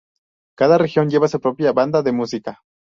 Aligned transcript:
Cada 0.57 0.79
región 0.79 1.11
lleva 1.11 1.27
su 1.27 1.39
propia 1.39 1.73
banda 1.73 2.01
de 2.01 2.11
música. 2.11 2.63